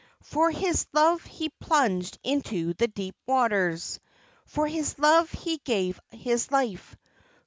[0.23, 3.99] For his love he plunged into the deep waters;
[4.47, 6.97] For his love he gave his life.